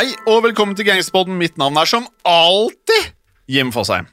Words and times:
og 0.00 0.42
velkommen 0.46 0.76
til 0.78 0.86
Gangsterpodden. 0.88 1.36
Mitt 1.40 1.58
navn 1.60 1.76
er 1.80 1.88
som 1.88 2.06
alltid 2.28 3.10
Jim 3.50 3.72
Fosheim. 3.74 4.06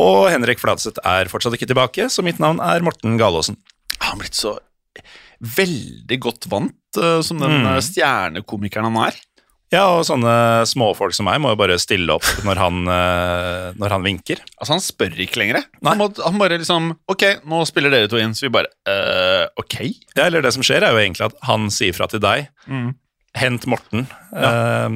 Og 0.00 0.28
Henrik 0.30 0.60
Fladseth 0.62 1.00
er 1.06 1.28
fortsatt 1.30 1.56
ikke 1.56 1.68
tilbake, 1.70 2.06
så 2.12 2.22
mitt 2.24 2.40
navn 2.42 2.60
er 2.62 2.82
Morten 2.84 3.16
Galaasen. 3.20 3.56
Han 4.00 4.14
har 4.14 4.20
blitt 4.22 4.36
så 4.38 4.56
veldig 5.40 6.18
godt 6.20 6.46
vant 6.52 7.00
eh, 7.00 7.20
som 7.24 7.40
den 7.40 7.60
Mm. 7.62 7.66
eh, 7.72 7.80
stjernekomikeren 7.80 8.84
han 8.90 9.08
er. 9.08 9.18
Ja, 9.70 9.84
og 9.96 10.02
sånne 10.04 10.66
småfolk 10.66 11.14
som 11.14 11.26
meg 11.30 11.38
må 11.40 11.52
jo 11.52 11.58
bare 11.60 11.78
stille 11.78 12.10
opp 12.12 12.26
når 12.44 12.58
han, 12.58 12.80
eh, 12.96 13.66
når 13.78 13.94
han 13.96 14.02
vinker. 14.04 14.40
Altså 14.58 14.74
Han 14.76 14.82
spør 14.84 15.14
ikke 15.24 15.40
lenger. 15.40 15.62
Han, 15.86 15.98
må, 16.00 16.10
han 16.20 16.38
bare 16.42 16.58
liksom 16.58 16.90
Ok, 17.08 17.24
nå 17.46 17.62
spiller 17.70 17.90
dere 17.94 18.10
to 18.10 18.18
inn. 18.18 18.34
Så 18.34 18.48
vi 18.48 18.52
bare 18.58 18.68
uh, 18.88 19.46
Ok. 19.56 19.78
Ja, 20.16 20.26
eller 20.26 20.42
det 20.42 20.52
som 20.56 20.62
skjer, 20.66 20.82
er 20.84 20.92
jo 20.92 20.98
egentlig 21.00 21.28
at 21.30 21.38
han 21.46 21.70
sier 21.70 21.94
fra 21.96 22.08
til 22.10 22.20
deg. 22.20 22.50
Hent 23.38 23.66
Morten. 23.70 24.08
Eh, 24.34 24.88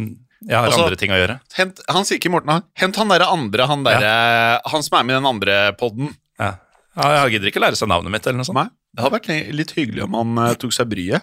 jeg 0.47 0.57
har 0.57 0.67
Altså- 0.69 0.85
andre 0.85 0.97
ting 1.01 1.11
å 1.11 1.19
gjøre. 1.19 1.41
Hent, 1.57 1.81
han 1.89 2.05
sier 2.05 2.19
ikke 2.19 2.31
Morten. 2.31 2.51
han- 2.51 2.65
Hent 2.75 2.97
han 2.97 3.09
derre 3.09 3.27
andre, 3.33 3.67
han 3.67 3.85
derre 3.85 4.61
Han 4.71 4.83
som 4.83 4.99
er 4.99 5.05
med 5.05 5.15
i 5.15 5.19
den 5.21 5.27
andre 5.27 5.73
podden. 5.81 6.15
Ja. 6.39 6.55
Ja, 6.97 7.25
jeg 7.27 7.33
gidder 7.41 7.51
ikke 7.51 7.61
lære 7.65 7.77
seg 7.77 7.89
navnet 7.89 8.11
mitt, 8.15 8.27
eller 8.27 8.37
noe 8.39 8.45
sånt. 8.47 8.55
Nei, 8.55 8.69
Det 8.95 9.03
hadde 9.03 9.19
vært 9.19 9.55
litt 9.55 9.73
hyggelig 9.75 10.05
om 10.05 10.15
han 10.15 10.39
uh, 10.39 10.55
tok 10.55 10.71
seg 10.73 10.87
bryet. 10.89 11.23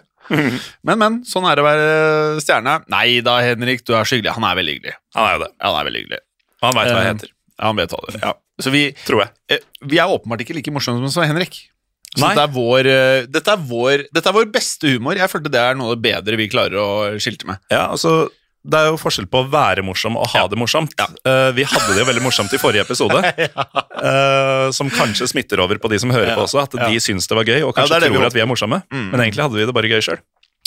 Men, 0.84 0.98
men. 0.98 1.24
Sånn 1.24 1.46
er 1.50 1.56
det 1.56 1.62
å 1.64 1.66
være 1.66 2.40
stjerne. 2.44 2.74
Nei 2.92 3.20
da, 3.24 3.38
Henrik, 3.40 3.84
du 3.84 3.94
er 3.96 4.04
så 4.04 4.16
hyggelig. 4.18 4.34
Han 4.36 4.44
er 4.44 4.54
veldig 4.60 4.74
hyggelig. 4.76 4.94
Han 5.16 5.24
er 5.26 5.32
jo 5.38 5.44
det. 5.44 5.50
Ja, 5.58 5.66
han 5.72 5.80
er 5.80 5.88
veldig 5.90 6.02
hyggelig. 6.04 6.20
Han 6.62 6.74
veit 6.76 6.86
hva 6.92 7.00
jeg 7.00 7.06
Eh, 7.06 7.12
heter, 7.14 7.28
Ja, 7.58 7.64
han 7.66 7.76
vet 7.76 7.90
hva 7.90 8.00
det. 8.12 8.20
Ja. 8.22 8.32
Så 8.60 8.70
vi, 8.70 8.82
tror 9.06 9.20
jeg. 9.24 9.30
eh, 9.48 9.58
vi 9.88 9.96
er 9.98 10.06
åpenbart 10.12 10.40
ikke 10.44 10.54
like 10.54 10.70
morsomme 10.70 11.10
som 11.10 11.24
Henrik. 11.24 11.68
Så 12.14 12.28
dette 12.28 12.42
er, 12.44 12.52
vår, 12.52 12.86
eh, 12.86 13.26
dette, 13.26 13.48
er 13.48 13.56
vår, 13.56 14.04
dette 14.12 14.26
er 14.28 14.32
vår 14.36 14.44
beste 14.52 14.92
humor. 14.92 15.16
Jeg 15.16 15.30
følte 15.32 15.50
det 15.50 15.60
er 15.64 15.74
noe 15.74 15.92
av 15.92 15.96
det 15.96 16.04
bedre 16.12 16.36
vi 16.36 16.48
klarer 16.52 16.76
å 16.76 16.88
skilte 17.18 17.46
med. 17.48 17.58
Ja, 17.72 17.88
altså, 17.88 18.28
Det 18.62 18.78
er 18.78 18.90
jo 18.92 18.98
forskjell 19.00 19.26
på 19.26 19.40
å 19.42 19.46
være 19.50 19.82
morsom 19.82 20.14
og 20.20 20.28
ha 20.36 20.44
det 20.46 20.58
morsomt. 20.60 20.92
Eh, 21.02 21.48
vi 21.56 21.64
hadde 21.66 21.94
det 21.96 22.02
jo 22.04 22.06
veldig 22.06 22.22
morsomt 22.22 22.52
i 22.54 22.60
forrige 22.62 22.84
episode, 22.86 23.18
eh, 24.08 24.66
som 24.76 24.90
kanskje 24.92 25.26
smitter 25.32 25.58
over 25.64 25.80
på 25.82 25.90
de 25.90 25.98
som 25.98 26.12
hører 26.14 26.30
Ja, 26.30 26.36
på 26.38 26.44
også, 26.46 26.62
at 26.62 26.76
ja. 26.78 26.86
de 26.92 27.00
syns 27.02 27.26
det 27.26 27.38
var 27.38 27.48
gøy 27.48 27.58
og 27.64 27.72
Ja, 27.72 27.80
kanskje 27.80 27.98
vi 27.98 28.06
tror 28.12 28.20
håper. 28.20 28.28
at 28.30 28.36
vi 28.38 28.44
er 28.44 28.50
morsomme. 28.52 28.78
Mm. 28.94 29.08
Men 29.10 29.24
egentlig 29.24 29.42
hadde 29.48 29.58
vi 29.58 29.66
det 29.66 29.74
bare 29.74 29.90
gøy 29.90 30.04
sjøl. 30.06 30.22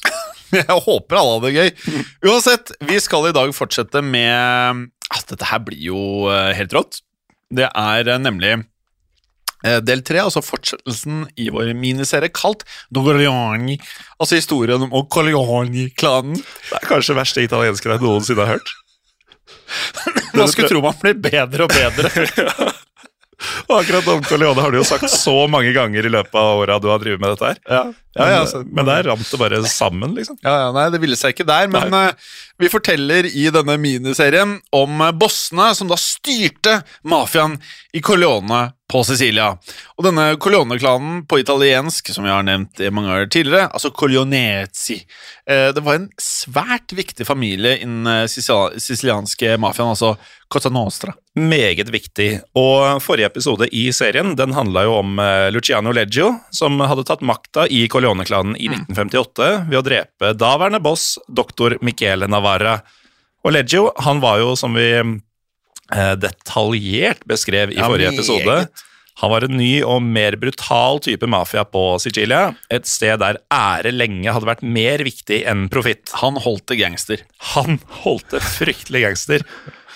Jeg 0.59 0.79
håper 0.89 1.21
alle 1.21 1.37
hadde 1.37 1.47
det 1.47 1.55
gøy. 1.55 2.03
Uansett, 2.27 2.75
vi 2.91 2.99
skal 3.03 3.29
i 3.31 3.35
dag 3.35 3.55
fortsette 3.55 4.03
med 4.03 4.85
at 5.15 5.27
Dette 5.31 5.47
her 5.47 5.61
blir 5.63 5.79
jo 5.87 5.99
eh, 6.33 6.51
helt 6.59 6.75
rått. 6.75 6.99
Det 7.55 7.69
er 7.71 8.11
nemlig 8.19 8.57
del 9.85 10.01
tre, 10.05 10.21
altså 10.23 10.43
fortsettelsen 10.45 11.25
i 11.41 11.49
vår 11.53 11.73
miniserie 11.77 12.29
kalt 12.33 12.63
Dogoliani. 12.93 13.77
Altså 14.19 14.39
historien 14.39 14.85
om 14.87 15.05
Corleone-klanen. 15.11 16.37
Det 16.39 16.79
er 16.81 16.89
kanskje 16.89 17.17
verste 17.17 17.45
italienske 17.45 17.89
jeg 17.93 18.03
noensinne 18.03 18.45
har 18.45 18.57
hørt. 18.57 18.73
Man 20.35 20.49
skulle 20.51 20.69
tro 20.71 20.81
man 20.83 20.97
blir 21.01 21.15
bedre 21.21 21.67
og 21.67 21.73
bedre. 21.73 22.09
Og 23.67 23.73
akkurat 23.81 24.05
Don 24.07 24.23
Corleone 24.23 24.61
har 24.63 24.71
du 24.71 24.77
jo 24.79 24.85
sagt 24.87 25.09
så 25.11 25.33
mange 25.51 25.73
ganger 25.75 26.05
i 26.07 26.11
løpet 26.11 26.37
av 26.39 26.61
åra 26.61 26.77
du 26.81 26.87
har 26.87 27.01
drevet 27.03 27.19
med 27.21 27.33
dette 27.33 27.49
her. 27.49 27.57
Ja, 27.67 27.81
ja, 28.15 28.27
ja, 28.31 28.37
men, 28.39 28.47
så- 28.47 28.61
men 28.77 28.87
der 28.87 29.03
rant 29.09 29.27
det 29.31 29.39
bare 29.41 29.59
sammen, 29.69 30.13
liksom. 30.15 30.37
Ja, 30.45 30.53
ja, 30.63 30.69
nei, 30.75 30.85
det 30.93 31.01
ville 31.03 31.17
seg 31.19 31.35
ikke 31.35 31.45
der, 31.49 31.67
men 31.71 31.91
uh, 31.93 32.31
vi 32.63 32.69
forteller 32.71 33.27
i 33.27 33.43
denne 33.53 33.75
miniserien 33.81 34.55
om 34.75 35.03
eh, 35.03 35.11
bossene 35.19 35.67
som 35.75 35.91
da 35.91 35.97
styrte 35.99 36.77
mafiaen 37.11 37.57
i 37.93 38.01
Corleone 38.05 38.69
på 38.91 39.01
Sicilia. 39.07 39.47
Og 39.97 40.05
denne 40.05 40.27
Corleone-klanen 40.41 41.23
på 41.25 41.39
italiensk, 41.41 42.11
som 42.13 42.25
vi 42.27 42.29
har 42.29 42.45
nevnt 42.45 42.79
i 42.85 42.91
mange 42.93 43.09
år 43.09 43.25
tidligere, 43.33 43.71
altså 43.73 43.89
Corleonezi, 43.89 44.99
eh, 45.49 45.71
det 45.73 45.81
var 45.85 45.97
en 45.97 46.09
svært 46.21 46.93
viktig 46.93 47.25
familie 47.25 47.79
innen 47.81 48.05
eh, 48.11 48.27
sicil- 48.29 48.77
sicilianske 48.77 49.55
mafiaen, 49.61 49.95
altså 49.95 50.15
Cosa 50.53 50.69
Nostra. 50.69 51.15
Meget 51.35 51.89
viktig. 51.89 52.29
Og 52.55 53.01
forrige 53.03 53.31
episode 53.31 53.67
i 53.73 53.87
serien 53.91 54.35
den 54.37 54.53
handla 54.53 54.85
jo 54.85 54.99
om 54.99 55.17
eh, 55.19 55.49
Luciano 55.55 55.91
Leggio, 55.95 56.35
som 56.53 56.77
hadde 56.85 57.07
tatt 57.09 57.25
makta 57.25 57.65
i 57.67 57.87
Corleone-klanen 57.91 58.53
i 58.55 58.69
1958 58.69 59.49
ved 59.71 59.81
å 59.81 59.85
drepe 59.89 60.35
daværende 60.37 60.83
boss 60.85 61.15
doktor 61.27 61.79
Michele 61.81 62.29
Navarra. 62.29 62.77
Og 63.45 63.53
Leggio 63.53 63.89
han 64.05 64.21
var 64.21 64.39
jo, 64.41 64.53
som 64.57 64.77
vi 64.77 64.91
detaljert 65.91 67.21
beskrev 67.29 67.71
i 67.71 67.79
Ja, 67.79 67.87
forrige 67.89 68.13
episode. 68.13 68.41
episode, 68.41 68.91
han 69.21 69.31
var 69.31 69.45
en 69.47 69.55
ny 69.55 69.83
og 69.87 70.01
mer 70.03 70.35
brutal 70.35 70.99
type 70.99 71.27
mafia 71.31 71.63
på 71.63 71.83
Sicilia, 72.03 72.49
et 72.69 72.87
sted 72.89 73.19
der 73.21 73.37
ære 73.53 73.93
lenge 73.95 74.27
hadde 74.33 74.49
vært 74.49 74.63
mer 74.65 74.99
viktig 75.05 75.43
enn 75.47 75.69
profitt. 75.71 76.11
Han 76.19 76.35
holdt 76.43 76.67
det 76.73 76.81
gangster. 76.81 77.23
Han 77.55 77.79
holdt 78.03 78.33
det 78.35 78.41
fryktelig 78.43 79.05
gangster. 79.05 79.45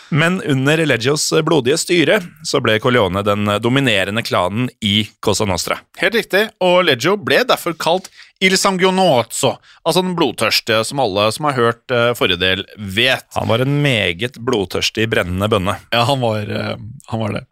Men 0.09 0.39
under 0.41 0.79
Legios 0.87 1.27
blodige 1.45 1.77
styre 1.77 2.21
så 2.47 2.61
ble 2.63 2.79
Corleone 2.81 3.21
den 3.21 3.45
dominerende 3.61 4.23
klanen 4.25 4.69
i 4.81 5.03
Cosa 5.21 5.45
Nostra. 5.45 5.81
Helt 5.99 6.15
riktig, 6.17 6.47
og 6.65 6.85
Legio 6.87 7.13
ble 7.19 7.43
derfor 7.45 7.75
kalt 7.77 8.07
Il 8.39 8.55
Sanguinozzo, 8.55 9.57
altså 9.83 9.99
den 9.99 10.13
blodtørste, 10.15 10.77
som 10.87 11.01
alle 11.03 11.25
som 11.35 11.49
har 11.49 11.57
hørt 11.57 11.91
uh, 11.91 12.13
forrige 12.15 12.39
del, 12.39 12.63
vet. 12.79 13.27
Han 13.35 13.49
var 13.51 13.65
en 13.65 13.81
meget 13.83 14.39
blodtørstig, 14.39 15.09
brennende 15.11 15.49
bønne. 15.51 15.75
Ja, 15.91 16.05
han 16.07 16.23
var, 16.23 16.47
uh, 16.47 16.77
han 17.11 17.23
var 17.25 17.35
det. 17.35 17.43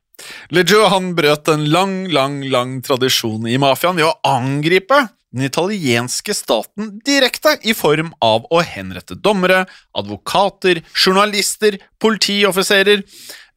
Leggio 0.56 0.88
han 0.90 1.12
brøt 1.18 1.52
en 1.52 1.68
lang, 1.70 1.98
lang, 2.16 2.40
lang 2.50 2.80
tradisjon 2.88 3.46
i 3.52 3.60
mafiaen 3.62 4.00
ved 4.00 4.08
å 4.08 4.16
angripe 4.26 5.04
den 5.36 5.44
italienske 5.44 6.34
staten 6.34 6.94
direkte 7.06 7.58
i 7.68 7.76
form 7.76 8.14
av 8.24 8.48
å 8.48 8.62
henrette 8.64 9.18
dommere, 9.20 9.66
advokater, 9.98 10.80
journalister, 10.96 11.78
politioffiserer. 12.02 13.04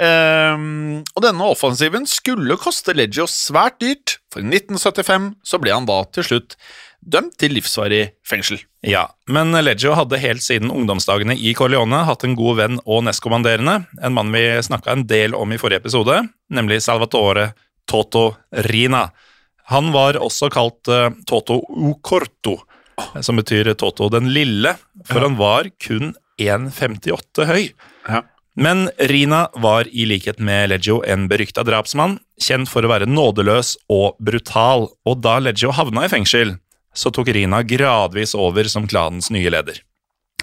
Um, 0.01 1.01
og 1.15 1.25
denne 1.25 1.47
offensiven 1.53 2.07
skulle 2.11 2.59
koste 2.61 2.97
Leggio 2.97 3.29
svært 3.31 3.79
dyrt, 3.85 4.19
for 4.33 4.43
i 4.43 4.51
1975 4.51 5.35
så 5.47 5.61
ble 5.63 5.77
han 5.77 5.89
da 5.89 6.03
til 6.11 6.27
slutt 6.27 6.59
dømt 7.01 7.37
til 7.41 7.55
livsvarig 7.57 8.11
fengsel. 8.27 8.61
Ja, 8.87 9.07
men 9.29 9.53
Leggio 9.65 9.95
hadde 9.97 10.19
helt 10.21 10.45
siden 10.45 10.71
ungdomsdagene 10.73 11.35
i 11.37 11.55
Corleone 11.57 12.03
hatt 12.09 12.25
en 12.25 12.37
god 12.39 12.57
venn 12.61 12.79
og 12.85 13.05
nestkommanderende, 13.09 13.85
en 14.03 14.17
mann 14.17 14.33
vi 14.33 14.45
snakka 14.65 14.93
en 14.95 15.07
del 15.09 15.35
om 15.37 15.53
i 15.53 15.59
forrige 15.61 15.83
episode, 15.85 16.21
nemlig 16.53 16.81
Salvatore 16.85 17.51
Toto 17.91 18.35
Rina. 18.69 19.09
Han 19.73 19.93
var 19.95 20.19
også 20.21 20.49
kalt 20.53 20.89
uh, 20.91 21.11
Toto 21.27 21.61
Ucorto, 21.71 22.59
som 23.23 23.39
betyr 23.41 23.73
Toto 23.81 24.09
den 24.13 24.33
lille, 24.35 24.77
for 25.07 25.21
Ja. 25.23 25.29
han 25.29 25.37
var 25.41 25.69
kun 25.81 26.15
1,58 26.41 27.47
høy. 27.49 27.71
Ja. 28.09 28.23
Men 28.61 28.89
Rina 28.99 29.47
var 29.63 29.87
i 29.89 30.05
likhet 30.09 30.41
med 30.43 30.69
Leggio 30.73 31.01
en 31.07 31.29
berykta 31.31 31.63
drapsmann, 31.65 32.19
kjent 32.41 32.69
for 32.69 32.85
å 32.85 32.91
være 32.91 33.07
nådeløs 33.09 33.77
og 33.93 34.19
brutal, 34.21 34.89
og 35.07 35.21
da 35.23 35.39
Leggio 35.41 35.71
havna 35.77 36.05
i 36.05 36.11
fengsel, 36.13 36.57
så 36.95 37.13
tok 37.15 37.31
Rina 37.35 37.63
gradvis 37.63 38.35
over 38.35 38.67
som 38.71 38.89
klanens 38.91 39.31
nye 39.31 39.53
leder. 39.53 39.81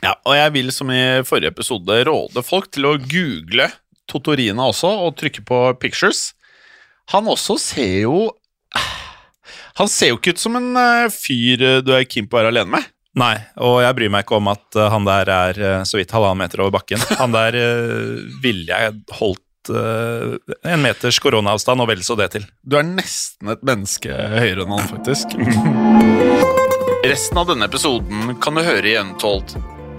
Ja, 0.03 0.13
og 0.27 0.35
jeg 0.37 0.53
vil 0.53 0.71
som 0.73 0.91
i 0.93 1.23
forrige 1.25 1.51
episode 1.55 2.01
råde 2.07 2.43
folk 2.45 2.69
til 2.73 2.85
å 2.85 2.97
google 3.01 3.69
Totorina 4.07 4.69
også, 4.69 4.89
og 5.03 5.17
trykke 5.19 5.43
på 5.47 5.61
pictures. 5.81 6.31
Han 7.11 7.27
også 7.31 7.57
ser 7.59 7.95
jo 8.05 8.27
Han 9.77 9.89
ser 9.91 10.09
jo 10.11 10.17
ikke 10.17 10.33
ut 10.33 10.41
som 10.41 10.55
en 10.57 10.71
eh, 10.79 11.09
fyr 11.13 11.61
eh, 11.61 11.81
du 11.85 11.91
er 11.93 12.07
keen 12.09 12.25
på 12.25 12.33
å 12.33 12.39
være 12.39 12.49
alene 12.49 12.71
med. 12.73 12.87
Nei, 13.17 13.35
og 13.61 13.75
jeg 13.83 13.95
bryr 13.97 14.09
meg 14.13 14.23
ikke 14.25 14.39
om 14.39 14.49
at 14.49 14.77
eh, 14.77 14.87
han 14.89 15.05
der 15.05 15.29
er 15.29 15.59
så 15.85 15.99
vidt 15.99 16.13
halvannen 16.15 16.41
meter 16.41 16.63
over 16.63 16.73
bakken. 16.79 17.03
Han 17.21 17.35
der 17.35 17.57
ville 18.41 18.65
jeg 18.65 18.95
holdt 19.19 19.43
eh, 19.69 20.35
en 20.67 20.83
meters 20.83 21.19
koronaavstand 21.23 21.83
og 21.83 21.89
vel 21.91 22.03
så 22.05 22.17
det 22.19 22.31
til. 22.35 22.47
Du 22.63 22.77
er 22.79 22.87
nesten 22.87 23.53
et 23.53 23.65
menneske 23.65 24.11
høyere 24.11 24.65
enn 24.65 24.75
han, 24.75 24.87
faktisk. 24.91 25.35
Resten 27.07 27.39
av 27.39 27.49
denne 27.51 27.67
episoden 27.69 28.35
kan 28.43 28.57
du 28.57 28.63
høre 28.65 28.89
i 28.89 28.97
Untold. 28.99 29.53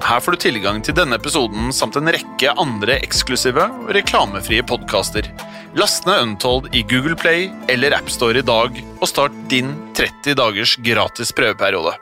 Her 0.05 0.20
får 0.23 0.37
du 0.37 0.43
tilgang 0.44 0.82
til 0.85 0.94
denne 0.94 1.19
episoden 1.19 1.73
samt 1.75 1.97
en 1.99 2.11
rekke 2.15 2.53
andre 2.61 2.99
eksklusive 3.03 3.65
og 3.82 3.94
reklamefrie 3.97 4.65
podkaster. 4.67 5.26
Last 5.79 6.06
ned 6.09 6.23
Untold 6.23 6.70
i 6.76 6.85
Google 6.87 7.17
Play 7.19 7.49
eller 7.70 7.97
AppStore 7.97 8.43
i 8.43 8.47
dag, 8.47 8.82
og 9.00 9.09
start 9.11 9.35
din 9.50 9.75
30 9.99 10.38
dagers 10.38 10.76
gratis 10.85 11.35
prøveperiode. 11.35 11.97